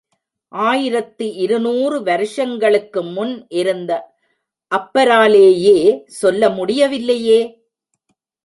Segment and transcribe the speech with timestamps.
[0.51, 3.91] ஆயிரத்து இரு நூறு வருஷங்களுக்கு முன் இருந்த
[4.71, 5.77] அப்பராலேயே
[6.05, 7.39] சொல்ல முடியவில்லையே.